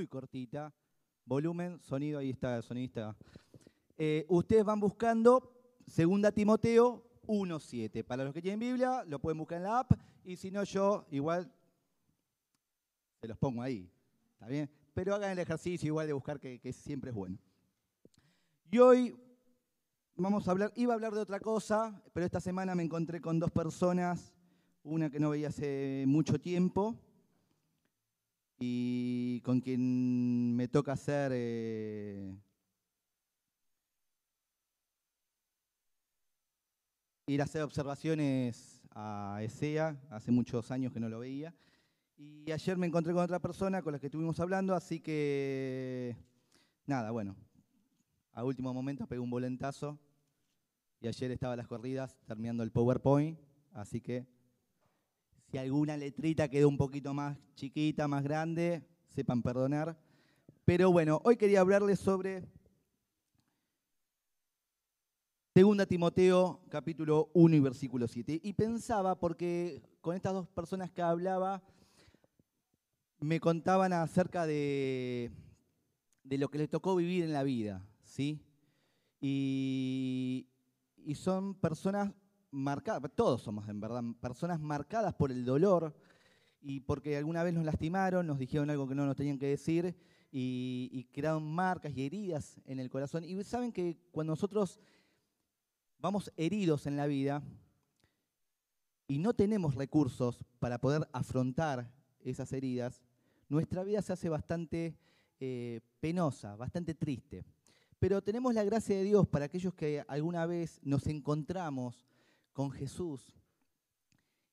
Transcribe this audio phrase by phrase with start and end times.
[0.00, 0.72] muy cortita.
[1.26, 3.14] Volumen, sonido, ahí está sonidista.
[3.98, 5.52] Eh, ustedes van buscando
[5.86, 8.02] Segunda Timoteo 1.7.
[8.02, 9.92] Para los que tienen Biblia, lo pueden buscar en la app.
[10.24, 11.52] Y si no, yo igual
[13.20, 13.92] se los pongo ahí.
[14.40, 14.72] ¿Está?
[14.94, 17.36] Pero hagan el ejercicio igual de buscar que siempre es bueno.
[18.70, 19.14] Y hoy
[20.16, 23.38] vamos a hablar, iba a hablar de otra cosa, pero esta semana me encontré con
[23.38, 24.34] dos personas,
[24.82, 26.98] una que no veía hace mucho tiempo
[28.62, 32.36] y con quien me toca hacer eh,
[37.26, 41.54] ir a hacer observaciones a ESEA, hace muchos años que no lo veía.
[42.18, 46.14] Y ayer me encontré con otra persona con la que estuvimos hablando, así que
[46.84, 47.34] nada, bueno,
[48.32, 49.98] a último momento pegué un volentazo
[51.00, 53.38] y ayer estaba a las corridas terminando el PowerPoint,
[53.72, 54.26] así que
[55.50, 59.98] si alguna letrita quedó un poquito más chiquita, más grande, sepan perdonar.
[60.64, 62.44] Pero bueno, hoy quería hablarles sobre
[65.52, 68.40] 2 Timoteo capítulo 1 y versículo 7.
[68.44, 71.60] Y pensaba, porque con estas dos personas que hablaba,
[73.18, 75.32] me contaban acerca de,
[76.22, 78.40] de lo que les tocó vivir en la vida, ¿sí?
[79.20, 80.46] Y,
[80.96, 82.12] y son personas
[82.50, 85.94] marcadas, todos somos en verdad, personas marcadas por el dolor
[86.60, 89.96] y porque alguna vez nos lastimaron, nos dijeron algo que no nos tenían que decir
[90.32, 93.24] y, crearon marcas y heridas en el corazón.
[93.24, 94.78] Y saben que cuando nosotros
[95.98, 97.42] vamos heridos en la vida
[99.08, 101.90] y no tenemos recursos para poder afrontar
[102.20, 103.02] esas heridas,
[103.48, 104.96] nuestra vida se hace bastante
[105.40, 107.44] eh, penosa, bastante triste.
[107.98, 112.06] Pero tenemos la gracia de Dios para aquellos que alguna vez nos encontramos
[112.52, 113.34] con Jesús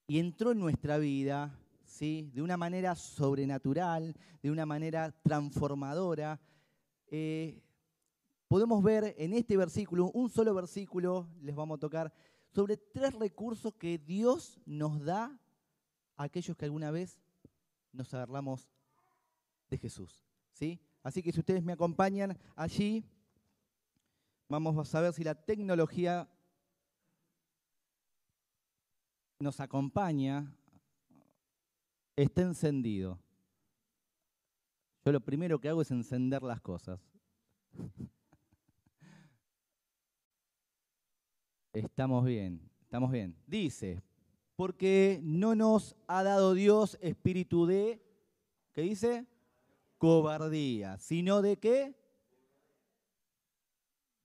[0.07, 2.31] y entró en nuestra vida ¿sí?
[2.33, 6.39] de una manera sobrenatural, de una manera transformadora.
[7.07, 7.61] Eh,
[8.47, 12.13] podemos ver en este versículo, un solo versículo, les vamos a tocar,
[12.49, 15.37] sobre tres recursos que Dios nos da
[16.15, 17.19] a aquellos que alguna vez
[17.91, 18.69] nos agarramos
[19.69, 20.25] de Jesús.
[20.53, 20.79] ¿sí?
[21.03, 23.05] Así que si ustedes me acompañan allí,
[24.49, 26.29] Vamos a saber si la tecnología
[29.39, 30.51] nos acompaña,
[32.15, 33.19] está encendido.
[35.05, 36.99] Yo lo primero que hago es encender las cosas.
[41.71, 43.35] Estamos bien, estamos bien.
[43.45, 44.01] Dice,
[44.55, 48.01] porque no nos ha dado Dios espíritu de,
[48.73, 49.27] ¿qué dice?
[49.99, 51.95] Cobardía, sino de qué?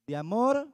[0.06, 0.68] De amor.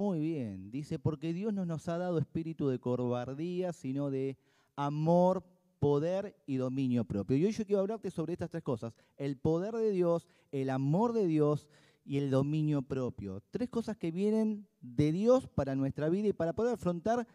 [0.00, 4.38] Muy bien, dice, porque Dios no nos ha dado espíritu de cobardía, sino de
[4.76, 5.42] amor,
[5.80, 7.36] poder y dominio propio.
[7.36, 11.14] Y hoy yo quiero hablarte sobre estas tres cosas, el poder de Dios, el amor
[11.14, 11.66] de Dios
[12.04, 13.42] y el dominio propio.
[13.50, 17.26] Tres cosas que vienen de Dios para nuestra vida y para poder afrontar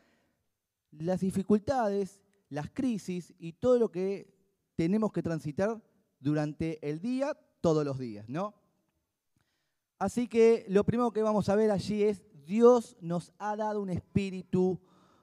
[0.91, 4.33] las dificultades, las crisis y todo lo que
[4.75, 5.83] tenemos que transitar
[6.21, 8.53] durante el día, todos los días, ¿no?
[9.99, 13.89] Así que lo primero que vamos a ver allí es, Dios nos ha dado un
[13.89, 14.79] espíritu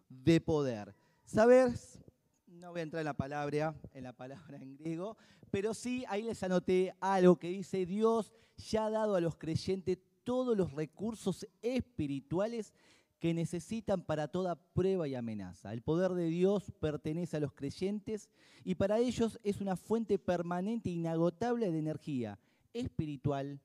[0.09, 0.95] de poder.
[1.25, 1.99] ¿Sabes?
[2.47, 5.17] No voy a entrar en la palabra, en la palabra en griego,
[5.51, 9.99] pero sí ahí les anoté algo que dice, Dios ya ha dado a los creyentes
[10.25, 12.75] todos los recursos espirituales
[13.19, 15.73] que necesitan para toda prueba y amenaza.
[15.73, 18.31] El poder de Dios pertenece a los creyentes
[18.65, 22.39] y para ellos es una fuente permanente e inagotable de energía
[22.73, 23.61] espiritual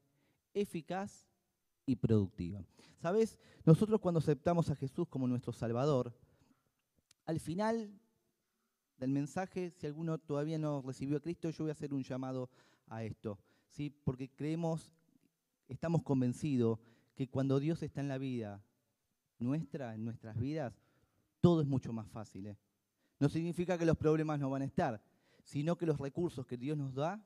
[0.53, 1.27] eficaz
[1.85, 2.63] y productiva.
[3.01, 3.37] ¿Sabes?
[3.65, 6.13] Nosotros cuando aceptamos a Jesús como nuestro Salvador,
[7.25, 7.91] al final
[8.97, 12.49] del mensaje, si alguno todavía no recibió a Cristo, yo voy a hacer un llamado
[12.87, 13.89] a esto, ¿sí?
[13.89, 14.91] Porque creemos,
[15.67, 16.79] estamos convencidos
[17.15, 18.63] que cuando Dios está en la vida
[19.39, 20.73] nuestra, en nuestras vidas,
[21.41, 22.47] todo es mucho más fácil.
[22.47, 22.57] ¿eh?
[23.19, 25.01] No significa que los problemas no van a estar,
[25.43, 27.23] sino que los recursos que Dios nos da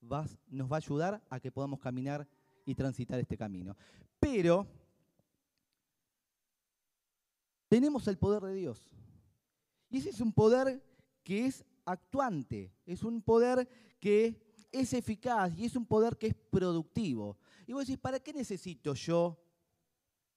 [0.00, 2.26] nos va a ayudar a que podamos caminar
[2.64, 3.76] y transitar este camino.
[4.18, 4.66] Pero
[7.68, 8.84] tenemos el poder de Dios.
[9.88, 10.82] Y ese es un poder
[11.22, 13.68] que es actuante, es un poder
[13.98, 14.40] que
[14.72, 17.38] es eficaz y es un poder que es productivo.
[17.66, 19.40] Y vos decís, ¿para qué necesito yo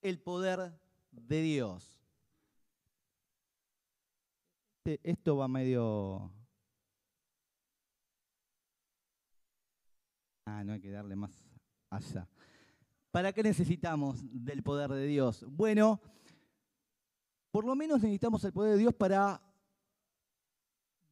[0.02, 0.80] el poder
[1.12, 2.04] de Dios?
[4.86, 6.30] Este, esto va medio...
[10.46, 11.53] Ah, no hay que darle más
[13.12, 15.45] ¿Para qué necesitamos del poder de Dios?
[15.48, 16.01] Bueno,
[17.51, 19.42] por lo menos necesitamos el poder de Dios para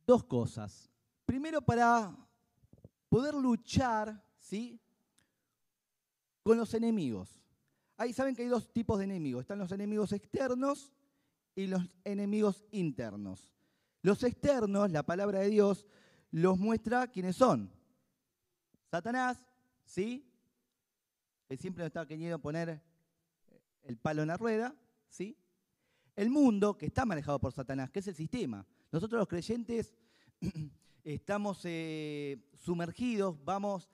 [0.07, 0.89] dos cosas.
[1.25, 2.15] Primero, para
[3.09, 4.79] poder luchar, ¿sí?
[6.41, 7.39] Con los enemigos.
[7.97, 9.41] Ahí saben que hay dos tipos de enemigos.
[9.41, 10.91] Están los enemigos externos
[11.55, 13.53] y los enemigos internos.
[14.01, 15.85] Los externos, la palabra de Dios,
[16.31, 17.71] los muestra quiénes son.
[18.89, 19.45] Satanás,
[19.85, 20.30] ¿sí?
[21.57, 22.81] Siempre nos está queriendo poner
[23.83, 24.75] el palo en la rueda,
[25.09, 25.37] ¿sí?
[26.15, 28.65] El mundo, que está manejado por Satanás, que es el sistema.
[28.91, 29.93] Nosotros los creyentes
[31.03, 33.89] estamos eh, sumergidos, vamos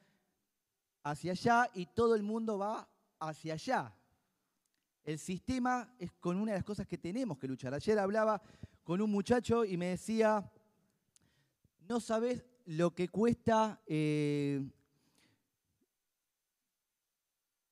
[1.03, 2.87] hacia allá y todo el mundo va
[3.19, 3.93] hacia allá.
[5.03, 7.73] El sistema es con una de las cosas que tenemos que luchar.
[7.73, 8.41] Ayer hablaba
[8.83, 10.51] con un muchacho y me decía,
[11.87, 14.69] no sabes lo que cuesta eh,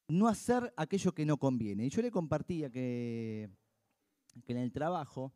[0.07, 1.85] no hacer aquello que no conviene.
[1.85, 3.49] Y yo le compartía que,
[4.47, 5.33] en el trabajo,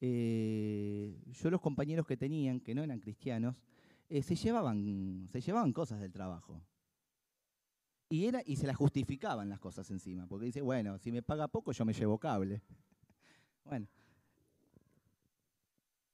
[0.00, 3.56] eh, yo los compañeros que tenían, que no eran cristianos,
[4.08, 6.60] eh, se, llevaban, se llevaban cosas del trabajo.
[8.08, 11.48] Y, era, y se las justificaban las cosas encima, porque dice, bueno, si me paga
[11.48, 12.62] poco yo me llevo cable.
[13.64, 13.88] Bueno.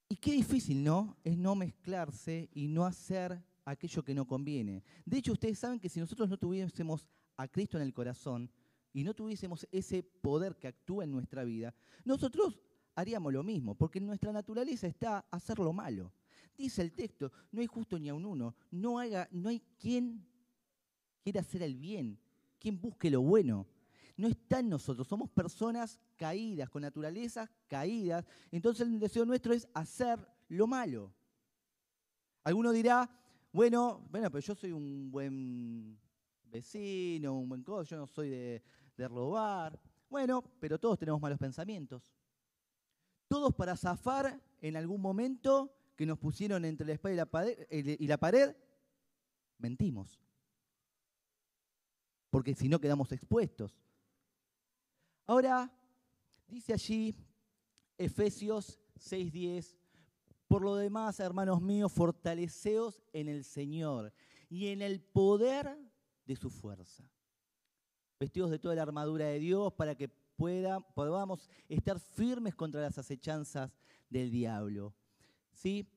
[0.08, 1.17] Y qué difícil, ¿no?
[1.25, 4.85] Es no mezclarse y no hacer aquello que no conviene.
[5.05, 7.08] De hecho, ustedes saben que si nosotros no tuviésemos
[7.41, 8.51] a Cristo en el corazón
[8.93, 12.61] y no tuviésemos ese poder que actúa en nuestra vida, nosotros
[12.95, 16.13] haríamos lo mismo, porque en nuestra naturaleza está hacer lo malo.
[16.57, 18.99] Dice el texto, no hay justo ni a un uno, no,
[19.31, 20.27] no hay quien
[21.23, 22.19] quiera hacer el bien,
[22.59, 23.67] quien busque lo bueno.
[24.17, 28.27] No está en nosotros, somos personas caídas, con naturalezas caídas.
[28.51, 31.15] Entonces el deseo nuestro es hacer lo malo.
[32.45, 33.09] Alguno dirá,
[33.51, 35.99] bueno, bueno, pero yo soy un buen
[36.50, 38.62] vecino, un buen codo, yo no soy de,
[39.08, 39.81] robar.
[40.11, 42.12] Bueno, pero todos tenemos malos pensamientos.
[43.29, 47.67] Todos para zafar en algún momento que nos pusieron entre la espada y la pared,
[47.70, 48.55] y la pared
[49.58, 50.20] mentimos.
[52.29, 53.81] Porque si no quedamos expuestos.
[55.26, 55.73] Ahora,
[56.47, 57.14] dice allí
[57.97, 59.79] Efesios 6:10,
[60.49, 64.12] por lo demás, hermanos míos, fortaleceos en el Señor
[64.49, 65.79] y en el poder
[66.31, 67.03] de su fuerza.
[68.21, 70.09] Vestidos de toda la armadura de Dios para que
[70.94, 73.77] podamos estar firmes contra las acechanzas
[74.09, 74.94] del diablo.
[75.53, 75.88] ¿Sí?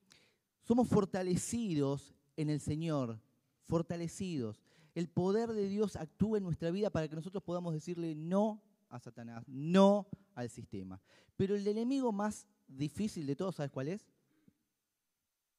[0.63, 3.21] Somos fortalecidos en el Señor,
[3.61, 4.63] fortalecidos.
[4.95, 8.59] El poder de Dios actúa en nuestra vida para que nosotros podamos decirle no
[8.89, 10.99] a Satanás, no al sistema.
[11.37, 14.03] Pero el enemigo más difícil de todos, ¿sabes cuál es?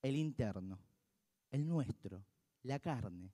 [0.02, 0.80] El interno,
[1.52, 2.24] el nuestro,
[2.64, 3.32] la carne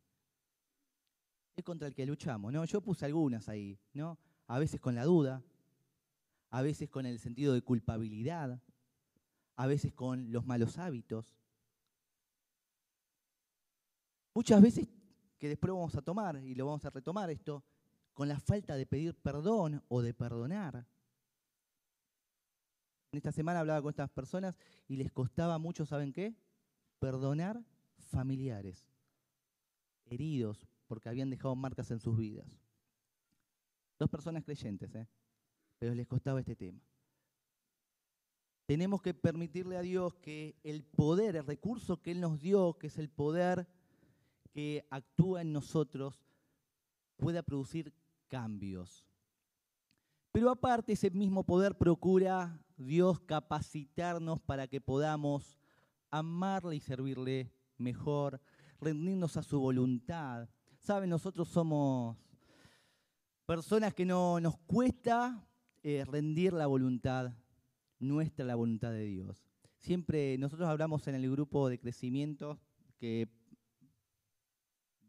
[1.62, 2.64] contra el que luchamos, ¿no?
[2.64, 4.18] Yo puse algunas ahí, ¿no?
[4.46, 5.42] A veces con la duda,
[6.50, 8.60] a veces con el sentido de culpabilidad,
[9.56, 11.36] a veces con los malos hábitos.
[14.34, 14.88] Muchas veces,
[15.38, 17.64] que después vamos a tomar y lo vamos a retomar esto,
[18.12, 20.86] con la falta de pedir perdón o de perdonar.
[23.12, 26.34] En esta semana hablaba con estas personas y les costaba mucho, ¿saben qué?
[26.98, 27.64] Perdonar
[28.10, 28.86] familiares,
[30.06, 32.58] heridos, porque habían dejado marcas en sus vidas.
[33.96, 35.06] Dos personas creyentes, ¿eh?
[35.78, 36.80] pero les costaba este tema.
[38.66, 42.88] Tenemos que permitirle a Dios que el poder, el recurso que Él nos dio, que
[42.88, 43.68] es el poder
[44.50, 46.24] que actúa en nosotros,
[47.18, 47.94] pueda producir
[48.26, 49.06] cambios.
[50.32, 55.56] Pero aparte ese mismo poder procura Dios capacitarnos para que podamos
[56.10, 58.40] amarle y servirle mejor,
[58.80, 60.48] rendirnos a su voluntad,
[60.80, 62.16] Saben, nosotros somos
[63.44, 65.46] personas que no nos cuesta
[65.82, 67.34] eh, rendir la voluntad
[67.98, 69.44] nuestra, la voluntad de Dios.
[69.76, 72.58] Siempre nosotros hablamos en el grupo de crecimiento
[72.98, 73.28] que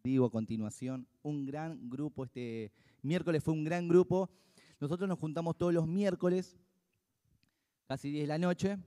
[0.04, 4.30] digo a continuación, un gran grupo, este miércoles fue un gran grupo.
[4.82, 6.60] Nosotros nos juntamos todos los miércoles,
[7.88, 8.78] casi 10 de la noche.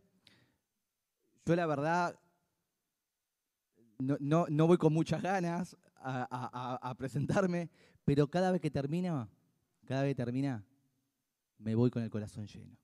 [1.47, 2.21] Yo la verdad
[3.99, 7.71] no, no voy con muchas ganas, a, presentarme,
[8.05, 9.29] pero cada vez que termina,
[9.87, 10.65] cada vez que termina,
[11.59, 12.77] me voy con el corazón lleno.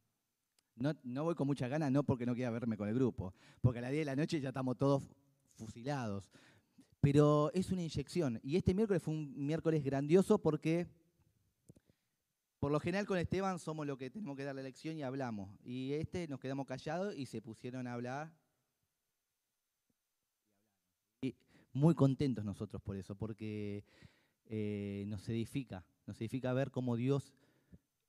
[0.77, 3.81] No, no voy con mucha ganas, no porque no quiera verme con el grupo, porque
[3.81, 5.03] a las 10 de la noche ya estamos todos
[5.55, 6.31] fusilados.
[7.01, 8.41] Pero es una inyección.
[8.43, 10.87] Y este miércoles fue un miércoles grandioso porque,
[12.59, 15.51] por lo general con Esteban somos los que tenemos que dar la lección y hablamos.
[15.63, 18.33] Y este nos quedamos callados y se pusieron a hablar
[21.73, 23.85] muy contentos nosotros por eso, porque
[24.47, 27.35] eh, nos edifica, nos edifica ver cómo Dios,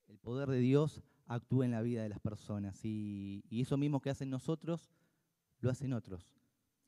[0.08, 2.84] el poder de Dios actúa en la vida de las personas.
[2.84, 4.90] Y, eso mismo que hacen nosotros,
[5.60, 6.36] lo hacen otros.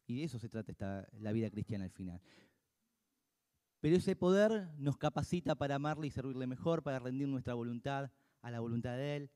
[0.08, 2.22] Y de eso se trata esta, la vida cristiana al final.
[3.80, 8.12] Pero ese poder nos capacita para amarle y servirle mejor, para rendir nuestra voluntad
[8.42, 9.32] a la voluntad de Él,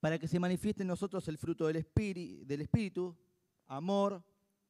[0.00, 3.16] para que se manifieste en nosotros el fruto del espíritu
[3.66, 4.24] amor,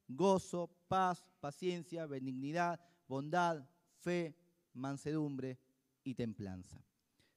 [0.07, 3.67] gozo, paz, paciencia, benignidad, bondad,
[3.99, 4.35] fe,
[4.73, 5.59] mansedumbre
[6.03, 6.83] y templanza.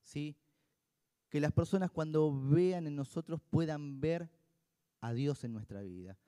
[0.03, 0.37] ¿Sí?
[1.29, 4.31] Que las personas cuando vean en nosotros puedan ver
[5.01, 6.19] a Dios en nuestra vida.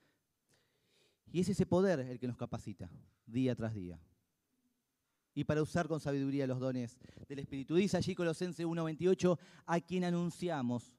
[1.31, 2.91] Y es ese poder el que nos capacita
[3.27, 4.01] día tras día.
[5.35, 7.77] Y para usar con sabiduría los dones del Espíritu.
[7.77, 10.97] Dice allí Colosenses 1.28, a quien anunciamos,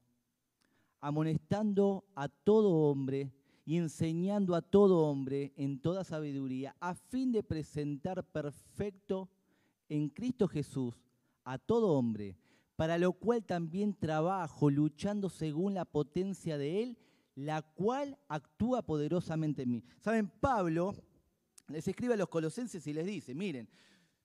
[1.01, 3.33] amonestando a todo hombre
[3.69, 9.29] y enseñando a todo hombre en toda sabiduría, a fin de presentar perfecto
[9.87, 10.95] en Cristo Jesús
[11.43, 12.35] a todo hombre,
[12.75, 16.97] para lo cual también trabajo luchando según la potencia de Él,
[17.35, 19.83] la cual actúa poderosamente en mí.
[19.99, 20.95] Saben, Pablo
[21.67, 23.69] les escribe a los colosenses y les dice, miren,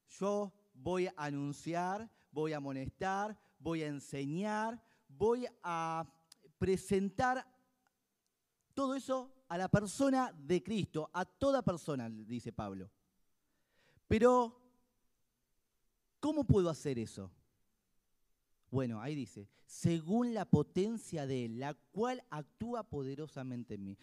[0.08, 6.10] yo voy a anunciar, voy a amonestar, voy a enseñar, voy a
[6.56, 7.46] presentar
[8.72, 12.90] todo eso a la persona de Cristo, a toda persona, dice Pablo.
[14.08, 14.64] Pero
[16.24, 17.30] ¿Cómo puedo hacer eso?
[18.70, 23.98] Bueno, ahí dice, según la potencia de Él, la cual actúa poderosamente en mí.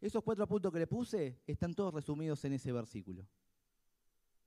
[0.00, 3.26] Esos cuatro puntos que le puse están todos resumidos en ese versículo.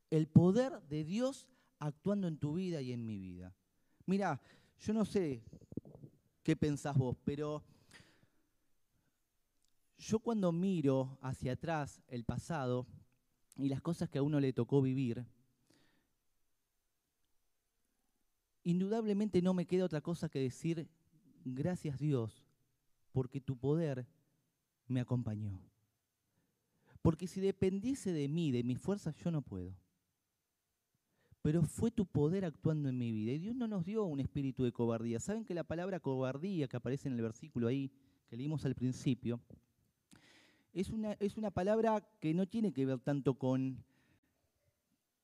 [0.10, 1.50] El poder de Dios
[1.80, 3.54] actuando en tu vida y en mi vida.
[4.06, 4.40] Mira,
[4.80, 5.44] yo no sé
[6.44, 7.62] qué pensás vos, pero
[9.98, 12.86] yo cuando miro hacia atrás el pasado
[13.56, 15.26] y las cosas que a uno le tocó vivir,
[18.64, 20.88] indudablemente no me queda otra cosa que decir,
[21.44, 22.46] gracias Dios,
[23.12, 24.06] porque tu poder
[24.88, 25.60] me acompañó.
[27.02, 29.74] Porque si dependiese de mí, de mis fuerzas, yo no puedo.
[31.42, 33.32] Pero fue tu poder actuando en mi vida.
[33.32, 35.20] Y Dios no nos dio un espíritu de cobardía.
[35.20, 37.92] ¿Saben que la palabra cobardía que aparece en el versículo ahí,
[38.28, 39.40] que leímos al principio,
[40.80, 43.84] es una, es una palabra que no tiene que ver tanto con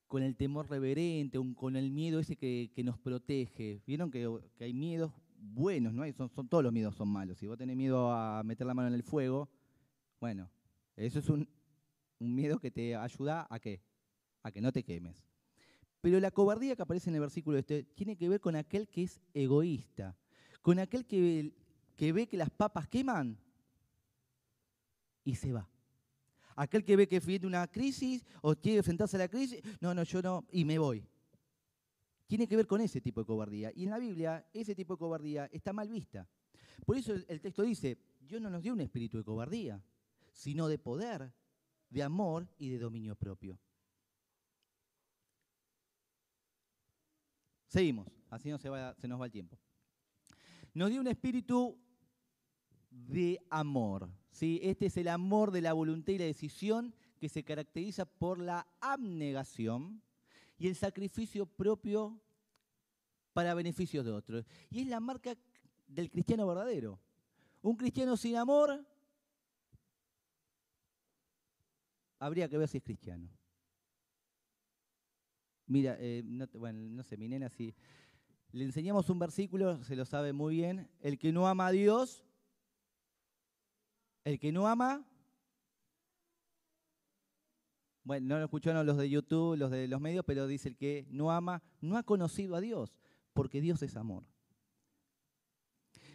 [0.08, 3.82] con el temor reverente, con el miedo ese que, nos protege.
[3.88, 4.30] Vieron que,
[4.60, 6.04] hay miedos buenos, ¿no?
[6.14, 7.40] Son, son, todos los miedos son malos.
[7.40, 9.50] Si vos tenés miedo a meter la mano en el fuego,
[10.22, 10.52] bueno,
[10.96, 11.50] eso es un,
[12.20, 13.56] miedo que te ayuda a?
[13.56, 15.26] A que no te quemes.
[16.00, 19.04] Pero la cobardía que aparece en el versículo este tiene que ver con aquel que
[19.06, 20.16] es egoísta,
[20.62, 21.56] con aquel que,
[21.96, 23.40] que ve que las papas queman
[25.24, 25.70] y se va.
[26.56, 30.04] Aquel que ve que viene una crisis o quiere enfrentarse a la crisis, no, no,
[30.04, 31.04] yo no, y me voy.
[32.28, 33.72] Tiene que ver con ese tipo de cobardía.
[33.76, 36.28] Y en la Biblia, ese tipo de cobardía está mal vista.
[36.86, 39.82] Por eso el, texto dice, Dios no nos dio un espíritu de cobardía,
[40.32, 41.32] sino de poder,
[41.90, 43.60] de amor y de dominio propio.
[47.68, 48.70] Seguimos, así no se,
[49.08, 49.58] nos va el tiempo.
[50.74, 51.80] Nos dio un espíritu
[52.90, 54.10] de amor.
[54.34, 54.60] ¿Sí?
[54.64, 58.68] Este es el amor de la voluntad y la decisión que se caracteriza por la
[58.82, 60.02] abnegación
[60.58, 62.20] y el sacrificio propio
[63.32, 64.46] para beneficios de otros.
[64.70, 65.38] Y es la marca
[65.88, 67.00] del cristiano verdadero.
[67.62, 68.86] Un cristiano sin amor
[72.20, 73.30] habría que ver si es cristiano.
[75.68, 77.74] Mira, eh, no, bueno, no sé, mi nena si
[78.52, 82.24] le enseñamos un versículo, se lo sabe muy bien, el que no ama a Dios
[84.24, 85.06] el que no ama,
[88.04, 91.08] bueno, no lo escucharon los de YouTube, los de los medios, pero dice el que
[91.10, 93.00] no ama, no ha conocido a Dios,
[93.34, 94.26] porque Dios es amor.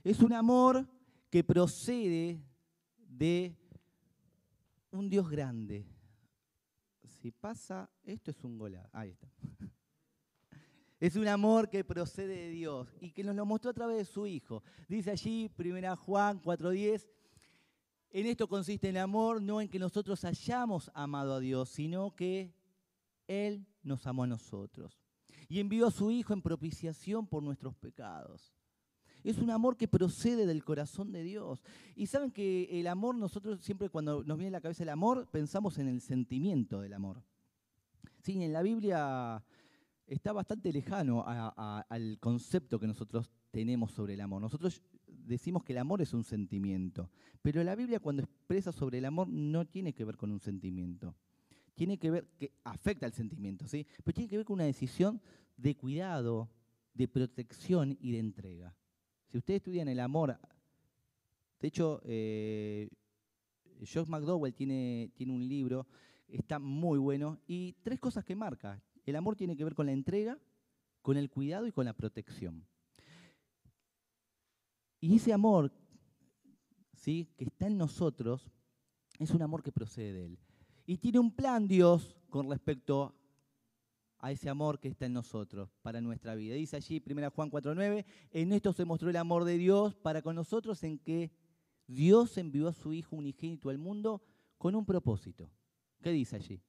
[0.05, 0.87] Es un amor
[1.31, 2.43] que procede
[2.97, 3.57] de
[4.91, 5.87] un Dios grande.
[7.21, 8.89] Si pasa, esto es un golazo.
[8.93, 9.29] Ahí está.
[11.01, 14.05] Es un amor que procede de Dios y que nos lo mostró a través de
[14.05, 14.65] su Hijo.
[14.89, 17.07] Dice allí, 1 Juan 4.10,
[18.11, 22.55] en esto consiste el amor, no en que nosotros hayamos amado a Dios, sino que
[23.27, 24.99] Él nos amó a nosotros
[25.49, 28.55] y envió a su Hijo en propiciación por nuestros pecados.
[29.25, 31.63] Es un amor que procede del corazón de Dios.
[31.97, 35.29] Y saben que el amor, nosotros siempre cuando nos viene a la cabeza el amor,
[35.31, 37.23] pensamos en el sentimiento del amor.
[38.23, 39.43] Sí, en la Biblia
[40.07, 44.41] está bastante lejano al concepto que nosotros tenemos sobre el amor.
[44.41, 44.83] Nosotros
[45.29, 47.11] decimos que el amor es un sentimiento,
[47.43, 51.15] pero la Biblia cuando expresa sobre el amor no tiene que ver con un sentimiento.
[51.75, 53.87] Tiene que ver, que afecta al sentimiento, ¿sí?
[54.03, 55.21] Pero tiene que ver con una decisión
[55.57, 56.51] de cuidado,
[56.95, 58.75] de protección y de entrega.
[59.29, 60.39] Si ustedes estudian el amor,
[61.61, 62.89] de hecho, eh,
[63.81, 65.87] Josh McDowell tiene, tiene un libro,
[66.27, 69.93] está muy bueno, y tres cosas que marca El amor tiene que ver con la
[69.93, 70.39] entrega,
[71.03, 72.67] con el cuidado y con la protección.
[75.01, 75.73] Y ese amor
[76.95, 77.29] ¿sí?
[77.37, 78.51] que está en nosotros
[79.19, 80.39] es un amor que procede de Él.
[80.87, 83.15] Y tiene un plan Dios con respecto
[84.21, 86.55] a ese amor que está en nosotros para nuestra vida.
[86.55, 90.35] Dice allí 1 Juan 4.9, en esto se mostró el amor de Dios para con
[90.35, 91.31] nosotros en que
[91.87, 94.23] Dios envió a su Hijo unigénito al mundo
[94.57, 95.51] con un propósito.
[96.03, 96.61] ¿Qué dice allí?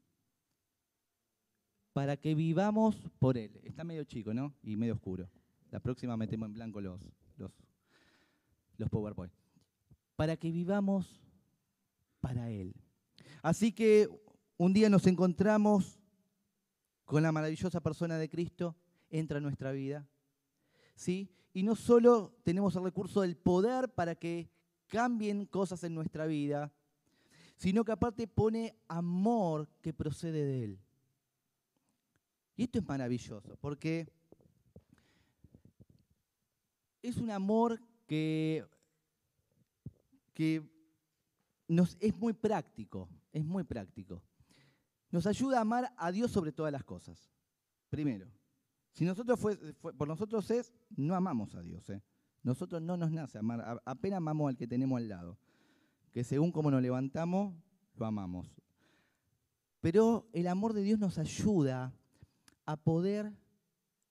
[1.93, 3.59] Para que vivamos por Él.
[3.63, 4.53] Está medio chico, ¿no?
[4.63, 5.29] Y medio oscuro.
[5.71, 7.01] La próxima metemos en blanco los,
[7.38, 7.51] los,
[8.79, 9.33] los PowerPoint.
[10.15, 11.21] Para que vivamos
[12.19, 12.74] para Él.
[13.41, 14.09] Así que
[14.57, 16.00] un día nos encontramos
[17.05, 18.75] con la maravillosa persona de Cristo,
[19.09, 20.07] entra en nuestra vida.
[20.95, 21.29] ¿Sí?
[21.53, 24.51] Y no solo tenemos el recurso del poder para que
[24.88, 26.74] cambien cosas en nuestra vida,
[27.55, 30.79] sino que aparte pone amor que procede de Él.
[32.55, 34.12] Y esto es maravilloso, porque
[37.01, 37.79] es un amor
[38.10, 38.66] que,
[40.34, 40.68] que
[41.68, 44.24] nos, es muy práctico, es muy práctico.
[45.12, 47.30] Nos ayuda a amar a Dios sobre todas las cosas.
[47.88, 48.28] Primero,
[48.94, 51.88] si nosotros fue, por nosotros es, no amamos a Dios.
[51.92, 52.01] ¿eh?
[52.42, 55.38] Nosotros no nos nace amar, apenas amamos al que tenemos al lado.
[56.12, 57.54] Que según cómo nos levantamos,
[57.96, 58.48] lo amamos.
[59.82, 61.94] Pero el amor de Dios nos ayuda
[62.66, 63.32] a poder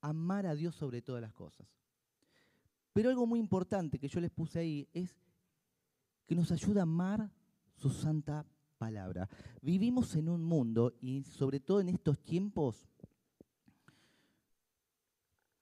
[0.00, 1.77] amar a Dios sobre todas las cosas.
[2.98, 5.14] Pero algo muy importante que yo les puse ahí es
[6.26, 7.30] que nos ayuda a amar
[7.76, 8.44] su santa
[8.76, 9.28] palabra.
[9.62, 12.88] Vivimos en un mundo y sobre todo en estos tiempos,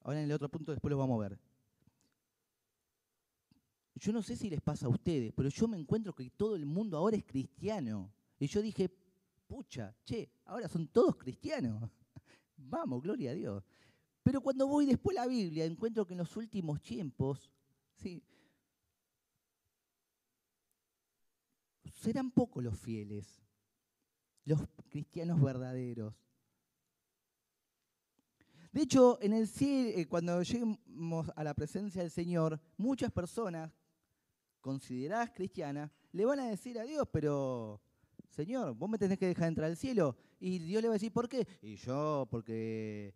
[0.01, 1.39] ahora en el otro punto después lo vamos a ver,
[3.93, 6.65] yo no sé si les pasa a ustedes, pero yo me encuentro que todo el
[6.65, 8.11] mundo ahora es cristiano.
[8.39, 8.89] Y yo dije,
[9.45, 11.87] pucha, che, ahora son todos cristianos.
[12.57, 13.63] Vamos, gloria a Dios.
[14.27, 17.49] Pero cuando voy después a la Biblia, encuentro que en los últimos tiempos,
[21.93, 23.41] serán pocos los fieles,
[24.43, 26.13] los cristianos verdaderos.
[28.73, 33.71] De hecho, en el cielo, eh, cuando lleguemos a la presencia del Señor, muchas personas
[34.59, 37.81] consideradas cristianas, le van a decir a Dios, pero
[38.27, 40.17] Señor, vos me tenés que dejar entrar al cielo.
[40.37, 41.47] Y Dios le va a decir, ¿por qué?
[41.61, 43.15] Y yo, porque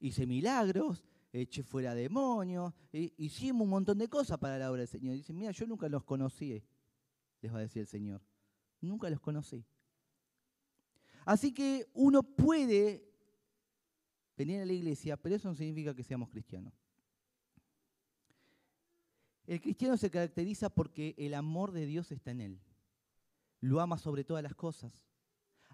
[0.00, 5.14] hice milagros, eché fuera demonios, hicimos un montón de cosas para la obra del Señor.
[5.14, 6.62] Y dice, mira, yo nunca los conocí,
[7.40, 8.22] les va a decir el Señor.
[8.80, 9.64] Nunca los conocí.
[11.24, 13.04] Así que uno puede
[14.36, 16.72] venir a la iglesia, pero eso no significa que seamos cristianos.
[19.46, 22.60] El cristiano se caracteriza porque el amor de Dios está en él.
[23.60, 25.04] Lo ama sobre todas las cosas.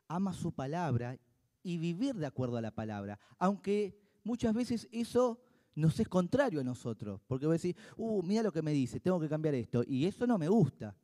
[0.08, 1.18] Ama su palabra
[1.62, 3.18] y vivir de acuerdo a la palabra.
[3.38, 5.40] Aunque muchas veces eso
[5.74, 7.20] nos es contrario a nosotros.
[7.26, 9.82] Porque vos decís, uh, mira lo que me dice, tengo que cambiar esto.
[9.86, 10.96] Y eso no me gusta.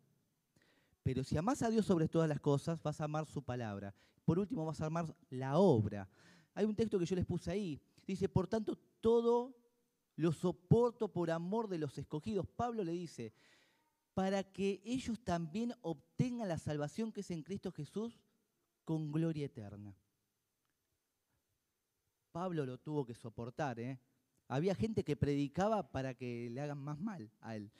[1.02, 3.94] Pero si amas a Dios sobre todas las cosas, vas a amar su palabra.
[4.24, 6.08] Por último, vas a amar la obra.
[6.54, 7.80] Hay un texto que yo les puse ahí.
[8.06, 9.56] Dice, por tanto, todo
[10.16, 12.46] lo soporto por amor de los escogidos.
[12.46, 13.32] Pablo le dice,
[14.12, 18.20] para que ellos también obtengan la salvación que es en Cristo Jesús
[18.84, 19.96] con gloria eterna.
[22.38, 23.80] Pablo lo tuvo que soportar.
[23.80, 23.98] ¿eh?
[24.46, 27.72] Había gente que predicaba para que le hagan más mal a él.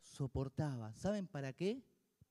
[0.00, 0.94] Soportaba.
[0.94, 1.82] ¿Saben para qué?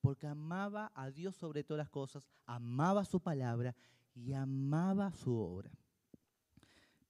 [0.01, 3.75] Porque amaba a Dios sobre todas las cosas, amaba su palabra
[4.15, 5.69] y amaba su obra.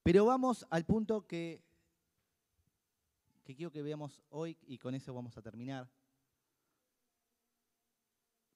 [0.04, 1.64] Pero vamos al punto que
[3.46, 5.90] que quiero que veamos hoy y con eso vamos a terminar.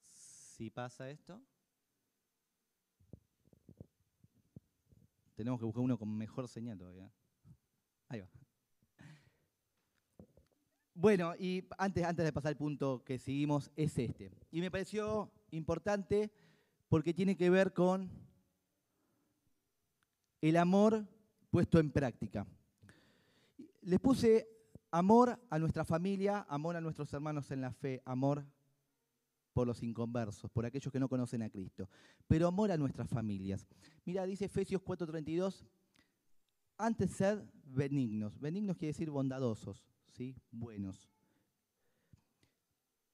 [0.01, 1.41] Si pasa esto,
[5.37, 7.09] tenemos que buscar uno con mejor señal todavía.
[8.09, 8.29] Ahí va.
[10.93, 14.31] Bueno, y antes, antes de pasar al punto que seguimos, es este.
[14.51, 16.29] Y me pareció importante
[16.89, 18.09] porque tiene que ver con
[20.41, 21.07] el amor
[21.49, 22.45] puesto en práctica.
[23.81, 24.57] Les puse
[24.91, 28.45] Amor a nuestra familia, amor a nuestros hermanos en la fe, amor
[29.57, 31.89] por los inconversos, por aquellos que no conocen a Cristo,
[32.27, 33.65] pero amor a nuestras familias.
[34.05, 35.65] Mira, dice Efesios 4:32,
[36.77, 38.39] antes sed benignos.
[38.39, 40.35] Benignos quiere decir bondadosos, ¿sí?
[40.51, 41.09] Buenos.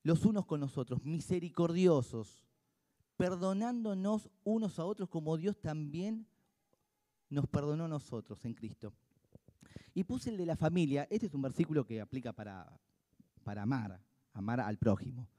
[0.04, 2.44] Los unos con los otros, misericordiosos,
[3.16, 6.28] perdonándonos unos a otros como Dios también
[7.30, 8.92] nos perdonó a nosotros en Cristo.
[9.94, 11.08] Y puse el de la familia.
[11.10, 12.78] Este es un versículo que aplica para,
[13.46, 13.98] para amar,
[14.34, 15.30] amar al prójimo.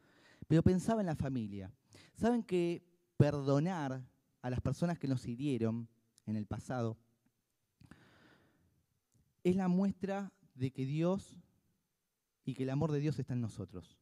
[0.47, 1.73] Pero pensaba en la familia.
[2.15, 2.85] ¿Saben que
[3.17, 4.05] perdonar
[4.43, 5.89] a las personas que nos hirieron
[6.27, 6.99] en el pasado,
[9.43, 11.39] es la muestra de que Dios
[12.45, 13.99] y que el amor de Dios está en nosotros.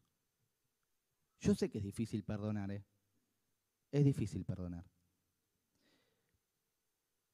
[1.39, 2.85] Yo sé que es difícil perdonar, ¿eh?
[3.91, 4.85] es difícil perdonar.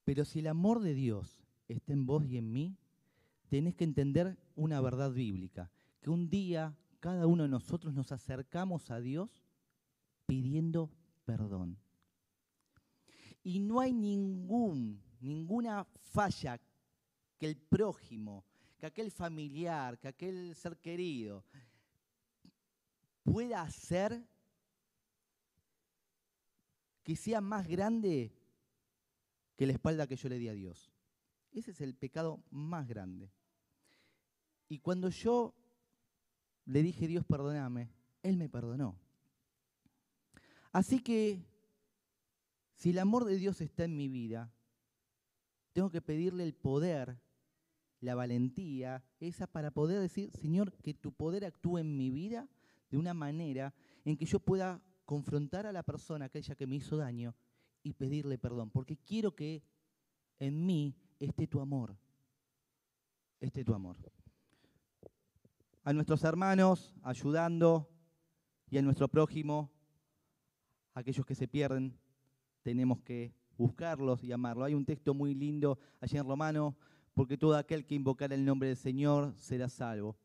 [0.05, 2.77] Pero si el amor de Dios está en vos y en mí,
[3.49, 8.91] tenés que entender una verdad bíblica, que un día cada uno de nosotros nos acercamos
[8.91, 9.45] a Dios
[10.27, 10.91] pidiendo
[11.25, 11.79] perdón.
[13.43, 16.61] Y no hay ningún, ninguna falla
[17.39, 18.45] que el prójimo,
[18.79, 21.45] que aquel familiar, que aquel ser querido
[23.23, 24.27] pueda hacer
[27.03, 28.33] que sea más grande
[29.57, 30.93] que la espalda que yo le di a Dios.
[31.53, 33.31] Ese es el pecado más grande.
[34.69, 35.55] Y cuando yo
[36.69, 37.89] le dije, Dios, perdóname,
[38.23, 38.95] Él me perdonó.
[40.71, 41.43] Así que,
[42.75, 44.53] si el amor de Dios está en mi vida,
[45.73, 47.19] tengo que pedirle el poder,
[48.01, 52.49] la valentía, esa para poder decir, Señor, que tu poder actúe en mi vida
[52.91, 56.99] de una manera en que yo pueda confrontar a la persona, aquella que me hizo
[56.99, 57.35] daño,
[57.83, 59.63] y pedirle perdón, porque quiero que
[60.39, 61.97] en mí esté tu amor,
[63.41, 63.97] esté tu amor.
[65.89, 67.89] A nuestros hermanos ayudando
[68.69, 69.73] y a nuestro prójimo,
[70.93, 71.99] aquellos que se pierden,
[72.61, 74.67] tenemos que buscarlos y amarlos.
[74.67, 76.77] Hay un texto muy lindo allí en Romano,
[77.15, 80.19] porque todo aquel que invocara el nombre del Señor será salvo.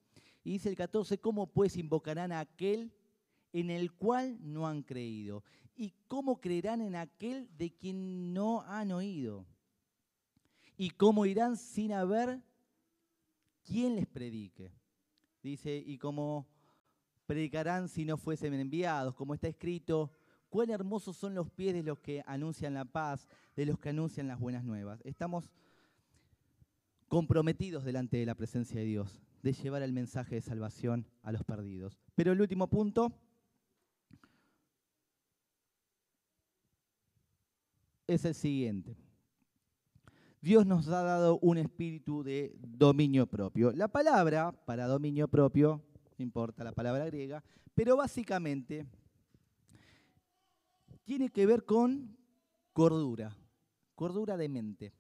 [0.44, 2.92] Y dice el 14, ¿cómo pues invocarán a aquel
[3.54, 5.46] en el cual no han creído?
[5.78, 9.46] ¿Y cómo creerán en aquel de quien no han oído?
[10.76, 12.44] ¿Y cómo irán sin haber
[13.64, 14.83] quien les predique?
[15.44, 16.48] Dice, ¿y cómo
[17.26, 19.14] predicarán si no fuesen enviados?
[19.14, 20.12] Como está escrito,
[20.50, 24.28] cuán hermosos son los pies de los que anuncian la paz, de los que anuncian
[24.28, 25.02] las buenas nuevas.
[25.04, 25.52] Estamos
[27.10, 31.44] comprometidos delante de la presencia de Dios de llevar el mensaje de salvación a los
[31.44, 32.00] perdidos.
[32.16, 33.12] Pero el último punto
[38.08, 38.96] es el siguiente.
[40.44, 43.72] Dios nos ha dado un espíritu de dominio propio.
[43.72, 45.82] La palabra para dominio propio,
[46.18, 47.42] no importa la palabra griega,
[47.74, 48.86] pero básicamente
[51.06, 52.18] tiene que ver con
[52.74, 53.38] cordura,
[53.96, 54.94] cordura de mente.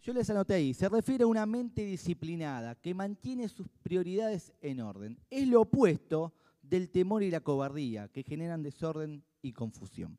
[0.00, 4.80] Yo les anoté ahí, se refiere a una mente disciplinada que mantiene sus prioridades en
[4.80, 5.18] orden.
[5.28, 10.16] Es lo opuesto del temor y la cobardía que generan desorden y confusión.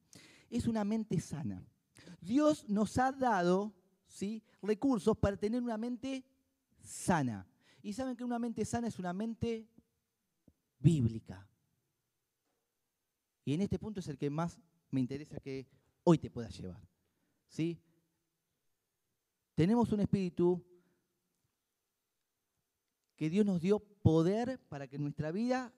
[0.52, 1.66] Es una mente sana.
[2.22, 3.81] Dios nos ha dado
[4.12, 4.44] ¿sí?
[4.62, 6.24] recursos para tener una mente
[6.84, 7.48] sana.
[7.82, 9.68] Y saben que una mente sana es una mente
[10.80, 11.48] bíblica.
[13.44, 14.60] Y en este punto es el que más
[14.92, 15.68] me interesa que
[16.04, 16.88] hoy te puedas llevar.
[17.48, 17.82] ¿Sí?
[19.56, 20.64] Tenemos un espíritu
[23.16, 25.74] que Dios nos dio poder para que nuestra vida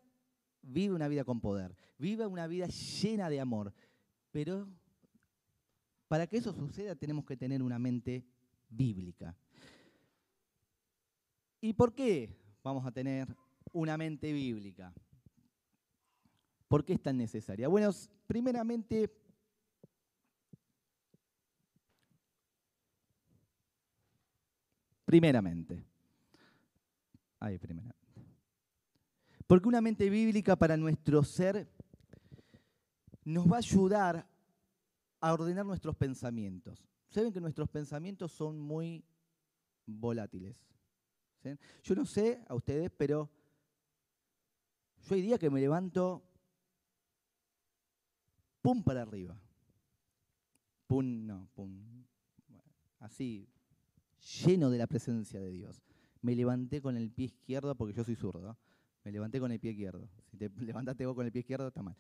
[0.62, 3.74] viva una vida con poder, viva una vida llena de amor.
[4.32, 4.68] Pero
[6.14, 8.24] para que eso suceda tenemos que tener una mente
[8.70, 9.36] bíblica.
[11.60, 13.36] ¿Y por qué vamos a tener
[13.72, 14.94] una mente bíblica?
[16.68, 17.68] ¿Por qué es tan necesaria?
[17.68, 17.90] Bueno,
[18.28, 19.12] primeramente
[25.06, 25.84] Primeramente.
[27.40, 27.98] Ahí, primeramente.
[29.48, 31.68] Porque una mente bíblica para nuestro ser
[33.24, 34.33] nos va a ayudar
[35.24, 36.86] a ordenar nuestros pensamientos.
[37.08, 39.06] Saben que nuestros pensamientos son muy
[39.86, 40.68] volátiles.
[41.82, 43.30] Yo no sé a ustedes, pero
[45.00, 46.30] yo hay días que me levanto
[48.62, 49.40] pum para arriba.
[50.88, 52.04] Pum, no, pum.
[53.00, 53.48] Así,
[54.46, 55.82] lleno de la presencia de Dios.
[56.22, 58.58] Me levanté con el pie izquierdo porque yo soy zurdo.
[59.06, 60.10] Me levanté con el pie izquierdo.
[60.26, 61.96] Si te levantaste vos con el pie izquierdo, está mal.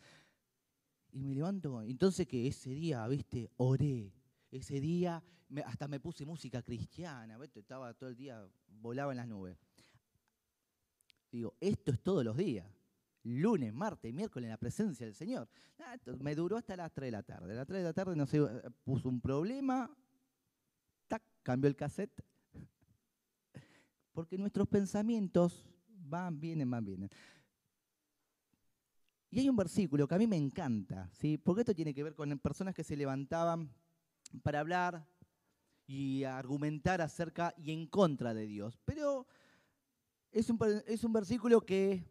[1.14, 1.82] Y me levanto.
[1.84, 4.14] Entonces que ese día, viste, oré.
[4.52, 5.24] Ese día
[5.66, 7.38] hasta me puse música cristiana.
[7.38, 7.60] ¿viste?
[7.60, 9.58] Estaba todo el día, volaba en las nubes.
[11.32, 12.68] Digo, esto es todos los días.
[13.24, 15.48] Lunes, martes, miércoles en la presencia del Señor.
[16.20, 17.56] me duró hasta las 3 de la tarde.
[17.56, 18.40] Las 3 de la tarde, no sé,
[18.84, 19.90] puso un problema,
[21.44, 22.24] cambio el cassette.
[24.14, 27.10] Porque nuestros pensamientos van, vienen, van, vienen.
[29.34, 31.40] Y hay un versículo que a mí me encanta, ¿sí?
[31.40, 33.74] porque esto tiene que ver con personas que se levantaban
[34.44, 35.08] para hablar
[35.88, 38.80] y argumentar acerca y en contra de Dios.
[38.86, 39.26] Pero
[40.32, 42.06] es un, es un versículo que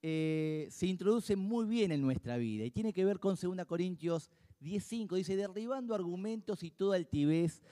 [0.00, 4.30] eh, se introduce muy bien en nuestra vida y tiene que ver con 2 Corintios
[4.60, 7.64] 10.5 dice, derribando argumentos y toda altivez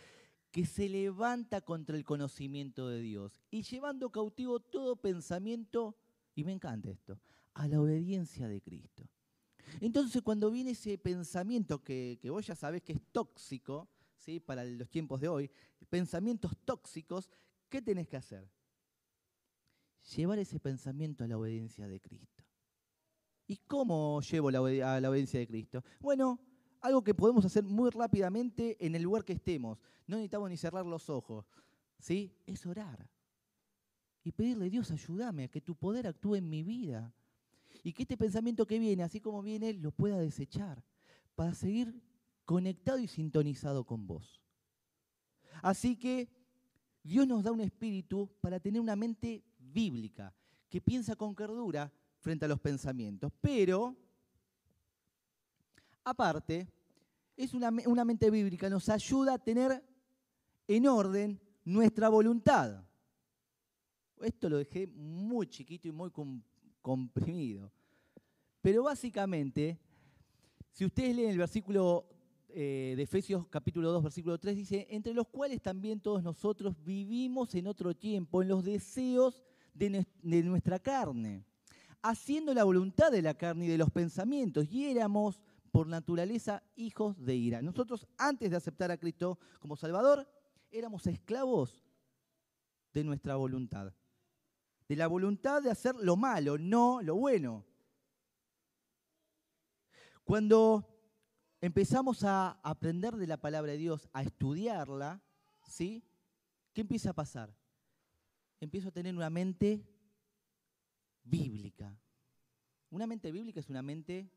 [0.51, 5.97] que se levanta contra el conocimiento de Dios y llevando cautivo todo pensamiento,
[6.35, 7.21] y me encanta esto,
[7.57, 9.09] a la obediencia de Cristo.
[9.81, 14.41] Entonces cuando viene ese pensamiento que, que vos ya sabés que es tóxico, ¿sí?
[14.41, 15.51] para los tiempos de hoy,
[15.89, 17.31] pensamientos tóxicos,
[17.69, 18.49] ¿qué tenés que hacer?
[20.17, 22.45] Llevar ese pensamiento a la obediencia de Cristo.
[23.47, 25.83] ¿Y cómo llevo a la obediencia de Cristo?
[26.01, 26.41] Bueno,
[26.81, 29.79] algo que podemos hacer muy rápidamente en el lugar que estemos.
[30.07, 31.47] No necesitamos ni cerrar los ojos.
[31.99, 32.37] ¿Sí?
[32.45, 33.09] Es orar.
[34.23, 37.15] Y pedirle, Dios, ayúdame a que tu poder actúe en mi vida.
[37.87, 40.83] Y que este pensamiento que viene, así como viene, lo pueda desechar.
[41.37, 42.03] Para seguir
[42.45, 44.43] conectado y sintonizado con vos.
[45.63, 46.29] Así que
[47.05, 50.35] Dios nos da un espíritu para tener una mente bíblica,
[50.69, 53.31] que piensa con cordura frente a los pensamientos.
[53.41, 53.97] Pero,
[56.03, 56.67] aparte,
[57.37, 59.81] es una, una mente bíblica, nos ayuda a tener
[60.67, 62.85] en orden nuestra voluntad.
[64.23, 66.11] Esto lo dejé muy chiquito y muy
[66.87, 67.73] comprimido.
[68.63, 69.77] Pero básicamente,
[70.71, 72.07] si ustedes leen el versículo
[72.49, 77.53] eh, de Efesios capítulo 2, versículo 3, dice, entre los cuales también todos nosotros vivimos
[77.57, 79.43] en otro tiempo, en los deseos
[79.75, 80.07] de,
[80.45, 81.43] nuestra carne,
[82.03, 87.21] haciendo la voluntad de la carne y de los pensamientos, y éramos por naturaleza hijos
[87.21, 87.63] de ira.
[87.63, 90.25] Nosotros, antes de aceptar a Cristo como Salvador,
[90.71, 91.83] éramos esclavos
[92.95, 93.93] de nuestra voluntad.
[94.89, 97.65] De la voluntad de hacer lo malo, no lo bueno.
[100.25, 100.97] Cuando
[101.61, 105.23] empezamos a aprender de la palabra de Dios, a estudiarla,
[105.67, 106.05] ¿sí?
[106.73, 107.57] ¿Qué empieza a pasar?
[108.61, 109.85] Empiezo a tener una mente
[111.25, 111.99] bíblica.
[112.91, 114.31] Una mente bíblica es una mente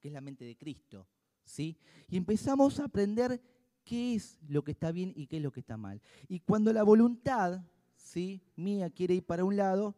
[0.00, 1.08] que es la mente de Cristo,
[1.44, 1.78] ¿sí?
[2.08, 3.42] Y empezamos a aprender
[3.84, 6.00] qué es lo que está bien y qué es lo que está mal.
[6.28, 7.62] Y cuando la voluntad,
[8.04, 8.42] ¿sí?
[8.54, 9.96] mía quiere ir para un lado,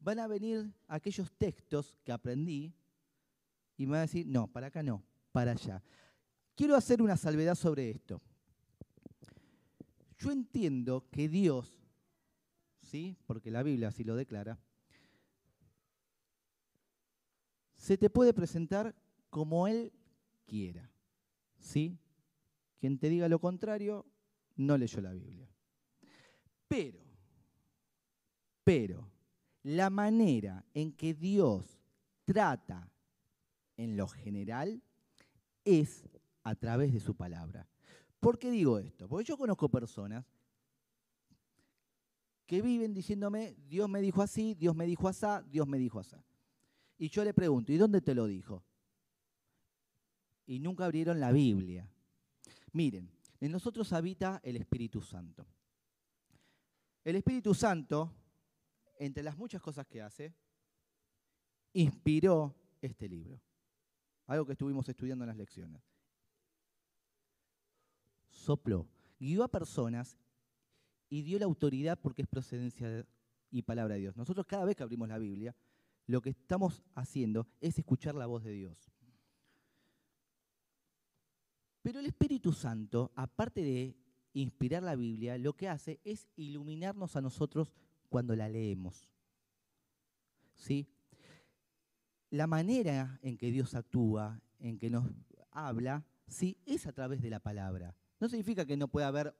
[0.00, 2.72] van a venir aquellos textos que aprendí
[3.76, 5.82] y me van a decir, no, para acá no, para allá.
[6.54, 8.22] Quiero hacer una salvedad sobre esto.
[10.18, 11.82] Yo entiendo que Dios,
[12.80, 13.16] ¿sí?
[13.26, 14.58] porque la Biblia así lo declara,
[17.76, 18.94] se te puede presentar
[19.28, 19.92] como Él
[20.46, 20.88] quiera.
[21.58, 21.98] ¿sí?
[22.78, 24.06] Quien te diga lo contrario,
[24.54, 25.50] no leyó la Biblia.
[26.68, 27.03] Pero,
[28.64, 29.10] pero,
[29.62, 31.80] la manera en que Dios
[32.24, 32.90] trata
[33.76, 34.82] en lo general
[35.64, 36.08] es
[36.42, 37.68] a través de su palabra.
[38.20, 39.08] ¿Por qué digo esto?
[39.08, 40.24] Porque yo conozco personas
[42.46, 46.16] que viven diciéndome, Dios me dijo así, Dios me dijo así, Dios me dijo así.
[46.98, 48.64] Y yo le pregunto, ¿y dónde te lo dijo?
[50.46, 51.90] Y nunca abrieron la Biblia.
[52.72, 55.46] Miren, en nosotros habita el Espíritu Santo.
[57.02, 58.12] El Espíritu Santo,
[59.04, 60.34] entre las muchas cosas que hace,
[61.72, 63.40] inspiró este libro
[64.26, 65.82] algo que estuvimos estudiando en las lecciones.
[68.28, 68.88] Sopló,
[69.18, 70.18] guió a personas
[71.08, 73.06] y dio la autoridad porque es procedencia
[73.50, 74.16] y palabra de Dios.
[74.16, 75.54] Nosotros cada vez que abrimos la Biblia,
[76.06, 78.90] lo que estamos haciendo es escuchar la voz de Dios.
[81.82, 83.94] Pero el Espíritu Santo, aparte de
[84.32, 87.72] inspirar la Biblia, lo que hace es iluminarnos a nosotros
[88.14, 89.10] cuando la leemos.
[90.54, 90.86] ¿Sí?
[92.30, 95.04] la manera en que Dios actúa, en que nos
[95.50, 97.96] habla, sí, es a través de la palabra.
[98.20, 99.36] No significa que no pueda haber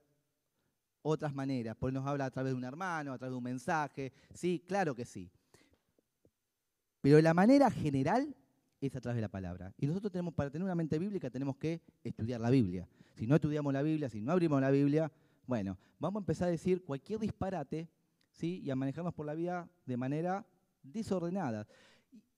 [1.02, 4.12] otras maneras, porque nos habla a través de un hermano, a través de un mensaje,
[4.32, 5.30] sí, claro que sí.
[7.00, 8.34] Pero la manera general
[8.80, 9.72] es a través de la palabra.
[9.78, 12.88] Y nosotros tenemos, para tener una mente bíblica, tenemos que estudiar la Biblia.
[13.14, 15.12] Si no estudiamos la Biblia, si no abrimos la Biblia,
[15.46, 17.88] bueno, vamos a empezar a decir cualquier disparate,
[18.34, 18.60] ¿sí?
[18.62, 20.46] Y a manejarnos por la vida de manera
[20.82, 21.66] desordenada.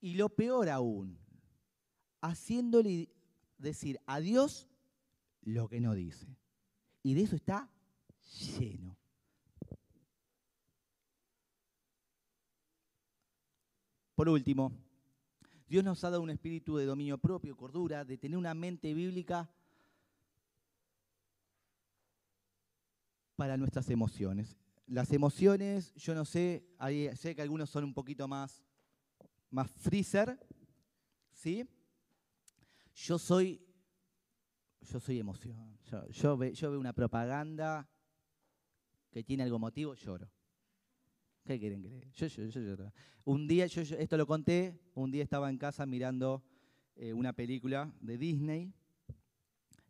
[0.01, 1.19] Y lo peor aún,
[2.21, 3.09] haciéndole
[3.59, 4.69] decir a Dios
[5.43, 6.27] lo que no dice.
[7.03, 7.69] Y de eso está
[8.59, 8.97] lleno.
[14.15, 14.73] Por último,
[15.69, 19.51] Dios nos ha dado un espíritu de dominio propio, cordura, de tener una mente bíblica
[23.37, 24.57] para nuestras emociones.
[24.87, 26.65] Las emociones, yo no sé,
[27.17, 28.67] sé que algunos son un poquito más
[29.51, 30.39] más freezer,
[31.33, 31.67] ¿sí?
[32.95, 33.63] Yo soy,
[34.81, 35.79] yo soy emoción.
[36.11, 37.89] Yo, veo una propaganda
[39.11, 40.31] que tiene algo motivo, lloro.
[41.45, 42.11] ¿Qué quieren creer?
[42.11, 42.93] Yo, lloro.
[43.25, 46.43] Un día, yo, esto lo conté, un día estaba en casa mirando
[46.97, 48.73] eh, una película de Disney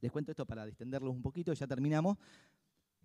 [0.00, 2.18] Les cuento esto para distenderlos un poquito, ya terminamos.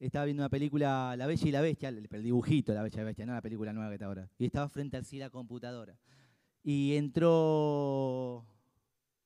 [0.01, 3.03] Estaba viendo una película La Bella y la Bestia, el, dibujito La Bella y la
[3.03, 4.27] Bestia, no la película nueva que está ahora.
[4.39, 5.95] Y estaba frente al sí la computadora.
[6.63, 8.43] Y entró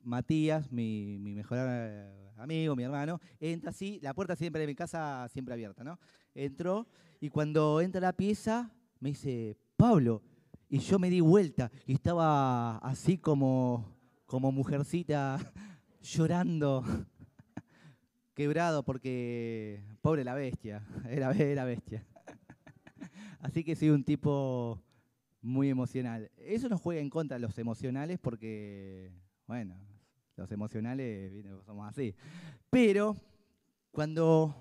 [0.01, 4.75] Matías, mi, mi mejor eh, amigo, mi hermano, entra así, la puerta siempre de mi
[4.75, 5.97] casa siempre abierta, ¿no?
[6.33, 6.87] Entró
[7.21, 10.23] y cuando entra a la pieza me dice, Pablo,
[10.67, 15.39] y yo me di vuelta y estaba así como, como mujercita
[16.01, 16.83] llorando,
[18.35, 22.05] quebrado porque pobre la bestia, era, era bestia.
[23.39, 24.79] Así que soy un tipo
[25.41, 26.29] muy emocional.
[26.37, 29.11] Eso nos juega en contra los emocionales porque,
[29.47, 29.79] bueno,
[30.35, 32.15] los emocionales somos así.
[32.69, 33.15] Pero
[33.91, 34.55] cuando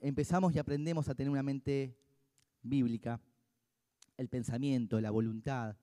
[0.00, 1.96] empezamos y aprendemos a tener una mente
[2.62, 3.20] bíblica,
[4.16, 5.76] el pensamiento, la voluntad,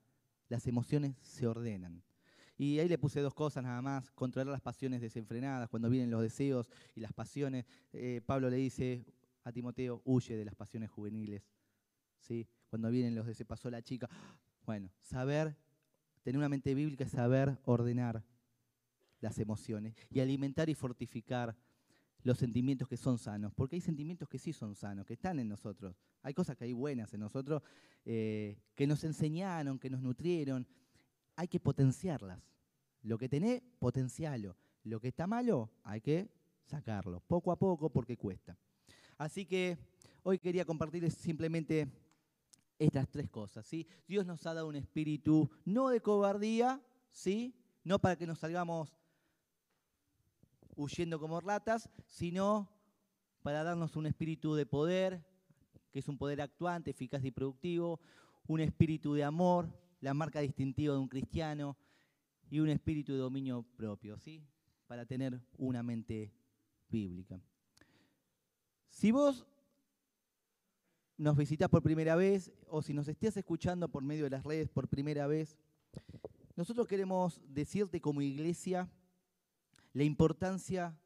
[0.48, 2.02] las emociones se ordenan.
[2.58, 6.20] Y ahí le puse dos cosas nada más, controlar las pasiones desenfrenadas, cuando vienen los
[6.20, 7.64] deseos y las pasiones.
[7.92, 9.06] Eh, Pablo le dice
[9.44, 11.42] a Timoteo, huye de las pasiones juveniles.
[12.18, 12.48] ¿Sí?
[12.68, 14.08] Cuando vienen los deseos, pasó la chica.
[14.66, 15.56] Bueno, saber,
[16.22, 18.24] tener una mente bíblica es saber ordenar
[19.20, 21.56] las emociones y alimentar y fortificar
[22.24, 25.48] los sentimientos que son sanos, porque hay sentimientos que sí son sanos, que están en
[25.48, 25.96] nosotros.
[26.22, 27.62] Hay cosas que hay buenas en nosotros,
[28.04, 30.66] eh, que nos enseñaron, que nos nutrieron.
[31.38, 32.42] Hay que potenciarlas.
[33.02, 34.56] Lo que tenés, potencialo.
[34.82, 36.28] Lo que está malo, hay que
[36.64, 38.58] sacarlo, poco a poco, porque cuesta.
[39.16, 39.78] Así que
[40.24, 41.86] hoy quería compartirles simplemente
[42.76, 43.64] estas tres cosas.
[43.64, 43.86] ¿sí?
[44.08, 47.54] Dios nos ha dado un espíritu no de cobardía, ¿sí?
[47.84, 48.98] no para que nos salgamos
[50.74, 52.68] huyendo como ratas, sino
[53.44, 55.24] para darnos un espíritu de poder,
[55.92, 58.00] que es un poder actuante, eficaz y productivo,
[58.48, 61.76] un espíritu de amor, la marca distintiva de un cristiano,
[62.50, 64.42] y un espíritu de dominio propio, ¿sí?
[64.86, 66.32] Para tener una mente
[66.88, 67.40] bíblica.
[68.88, 69.46] Si vos
[71.16, 74.68] nos visitas por primera vez o si nos estés escuchando por medio de las redes
[74.68, 75.56] por primera vez,
[76.56, 78.90] nosotros queremos decirte como iglesia
[79.92, 80.96] la importancia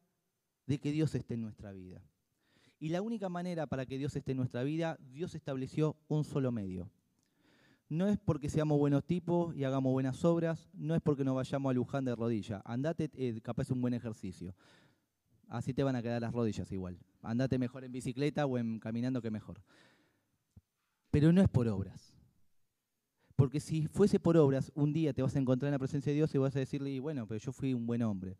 [0.66, 2.02] de que Dios esté en nuestra vida.
[2.78, 6.52] Y la única manera para que Dios esté en nuestra vida, Dios estableció un solo
[6.52, 6.90] medio.
[7.92, 11.68] No es porque seamos buenos tipos y hagamos buenas obras, no es porque nos vayamos
[11.68, 12.62] a Luján de rodilla.
[12.64, 14.54] Andate, eh, capaz un buen ejercicio.
[15.46, 16.98] Así te van a quedar las rodillas igual.
[17.20, 19.62] Andate mejor en bicicleta o en caminando que mejor.
[21.10, 22.16] Pero no es por obras.
[23.36, 26.16] Porque si fuese por obras, un día te vas a encontrar en la presencia de
[26.16, 28.38] Dios y vas a decirle, bueno, pero yo fui un buen hombre.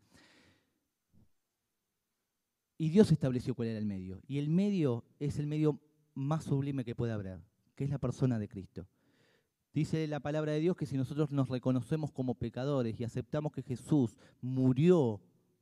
[2.79, 4.19] Y Dios estableció cuál era el medio.
[4.27, 5.79] Y el medio es el medio
[6.15, 7.39] más sublime que puede haber,
[7.75, 8.87] que es la persona de Cristo.
[9.73, 13.63] Dice la palabra de Dios que si nosotros nos reconocemos como pecadores y aceptamos que
[13.63, 15.19] Jesús murió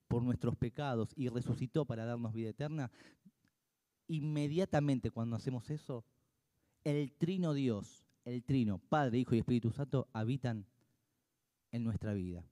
[0.09, 2.91] por nuestros pecados y resucitó para darnos vida eterna,
[4.07, 6.03] inmediatamente cuando hacemos eso,
[6.83, 10.65] el trino Dios, el trino, Padre, Hijo y Espíritu Santo, habitan
[11.71, 12.43] en nuestra vida.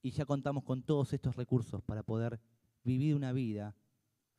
[0.00, 2.40] Y ya contamos con todos estos recursos para poder
[2.84, 3.76] vivir una vida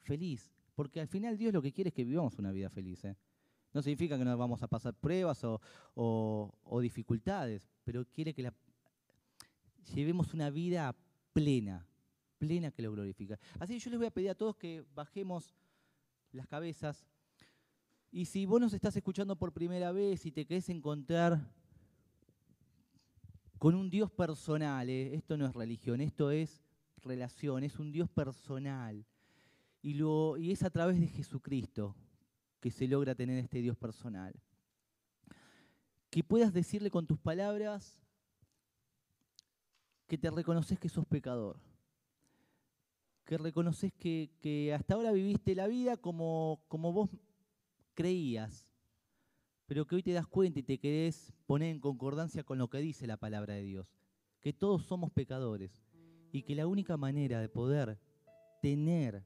[0.01, 0.51] feliz.
[0.73, 3.05] Porque al final Dios lo que quiere es que vivamos una vida feliz.
[3.05, 3.15] ¿eh?
[3.73, 5.41] No significa que nos vamos a pasar pruebas
[5.95, 8.53] o, dificultades, pero quiere que la,
[9.93, 10.95] llevemos una vida
[11.33, 11.87] plena,
[12.37, 13.39] plena que lo glorifica.
[13.59, 15.55] Así que yo les voy a pedir a todos que bajemos
[16.31, 17.07] las cabezas.
[18.11, 21.51] Y si vos nos estás escuchando por primera vez y te querés encontrar
[23.57, 25.15] con un Dios personal, ¿eh?
[25.15, 26.61] esto no es religión, esto es
[26.97, 29.03] relación, es un Dios personal
[29.81, 31.95] y, y es a través de Jesucristo
[32.63, 34.33] que se logra tener este Dios personal.
[36.09, 38.01] Que puedas decirle con tus palabras
[40.07, 41.59] que te reconoces que sos pecador.
[43.25, 47.09] Que reconoces que, hasta ahora viviste la vida como, como vos
[47.95, 48.65] creías,
[49.65, 52.77] pero que hoy te das cuenta y te querés poner en concordancia con lo que
[52.77, 53.93] dice la palabra de Dios.
[54.39, 55.83] Que todos somos pecadores
[56.31, 57.99] y que la única manera de poder
[58.61, 59.21] tener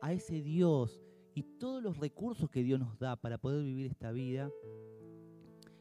[0.00, 1.03] a ese Dios
[1.34, 4.50] y todos los recursos que Dios nos da para poder vivir esta vida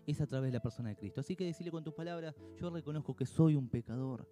[0.07, 1.21] es a través de la persona de Cristo.
[1.21, 4.27] Así que decirle con tus palabras, yo reconozco que soy un pecador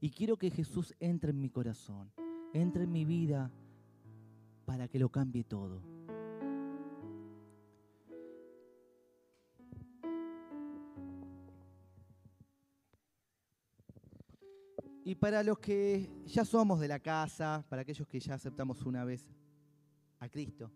[0.00, 2.12] y quiero que Jesús entre en mi corazón,
[2.54, 3.50] entre en mi vida
[4.64, 5.82] para que lo cambie todo.
[15.04, 19.04] Y para los que ya somos de la casa, para aquellos que ya aceptamos una
[19.04, 19.26] vez
[20.20, 20.70] a Cristo,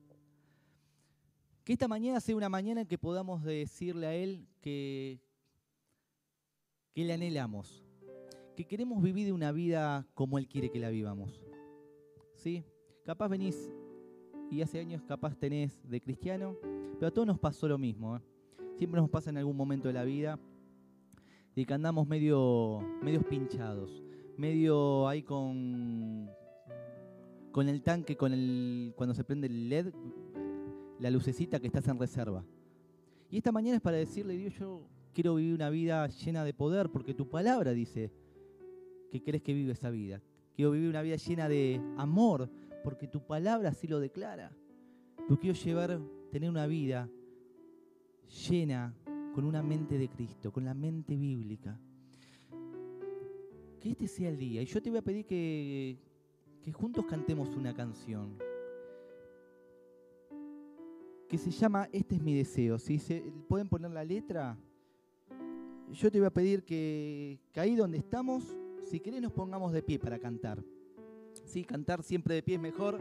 [1.63, 5.21] que esta mañana sea una mañana en que podamos decirle a Él que,
[6.93, 7.85] que le anhelamos,
[8.57, 11.41] que queremos vivir una vida como Él quiere que la vivamos,
[12.35, 12.65] ¿sí?
[13.05, 13.73] Capaz venís
[14.51, 16.57] y hace años capaz tenés de cristiano,
[16.95, 18.17] pero a todos nos pasó lo mismo.
[18.17, 18.21] ¿eh?
[18.77, 20.39] Siempre nos pasa en algún momento de la vida
[21.55, 22.81] de que andamos medio,
[23.29, 24.03] pinchados,
[24.37, 26.29] medio ahí con,
[27.55, 29.95] con el tanque, con el, cuando se prende el LED,
[30.99, 32.45] la lucecita que estás en reserva.
[33.31, 36.91] Y esta mañana es para decirle, Dios, yo quiero vivir una vida llena de poder,
[36.91, 38.11] porque tu palabra dice
[39.13, 40.21] que querés que viva esa vida.
[40.57, 42.51] Quiero vivir una vida llena de amor,
[42.83, 44.51] porque tu palabra así lo declara.
[45.31, 46.01] Yo quiero llevar,
[46.33, 47.09] tener una vida
[48.49, 48.97] llena
[49.33, 51.79] con una mente de Cristo, con la mente bíblica.
[53.81, 54.61] Que este sea el día.
[54.61, 56.01] Y yo te voy a pedir que,
[56.65, 58.39] que juntos cantemos una canción
[61.29, 62.79] que se llama Este es mi deseo.
[62.79, 64.57] Si se, pueden poner la letra,
[65.93, 68.57] yo te voy a pedir que, ahí donde estamos,
[68.89, 70.65] si querés nos pongamos de pie para cantar.
[71.45, 72.99] Sí, cantar siempre de pie es mejor,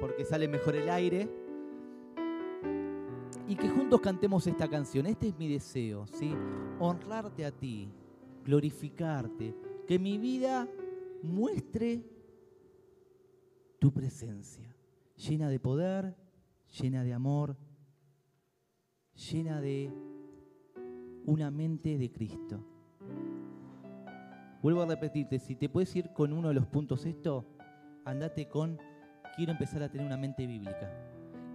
[0.00, 1.28] porque sale mejor el aire.
[3.46, 5.06] Y que juntos cantemos esta canción.
[5.06, 6.34] Este es mi deseo, ¿sí?
[6.80, 7.88] Honrarte a ti,
[8.44, 9.54] glorificarte,
[9.86, 10.68] que mi vida
[11.22, 12.17] muestre
[13.78, 14.74] tu presencia,
[15.16, 16.16] llena de poder,
[16.80, 17.56] llena de amor,
[19.14, 19.92] llena de
[21.24, 22.64] una mente de Cristo.
[24.62, 27.46] Vuelvo a repetirte, si te puedes ir con uno de los puntos esto,
[28.04, 28.78] andate con,
[29.36, 30.90] quiero empezar a tener una mente bíblica,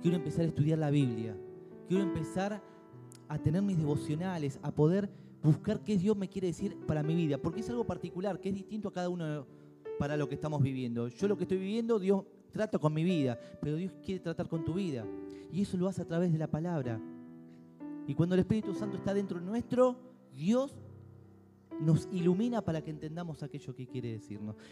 [0.02, 1.36] quiero empezar a estudiar la Biblia,
[1.88, 2.64] quiero empezar
[3.28, 5.10] a tener mis devocionales, a poder
[5.42, 8.56] buscar qué Dios me quiere decir para mi vida, porque es algo particular, que es
[8.56, 9.46] distinto a cada uno
[10.04, 11.08] para lo que estamos viviendo.
[11.08, 14.66] Yo lo que estoy viviendo, Dios trata con mi vida, pero Dios quiere tratar con
[14.66, 15.06] tu vida.
[15.50, 17.00] Y eso lo hace a través de la palabra.
[18.06, 19.96] Y cuando el Espíritu Santo está dentro nuestro,
[20.36, 20.76] Dios
[21.80, 24.58] nos ilumina para que entendamos aquello que quiere decirnos.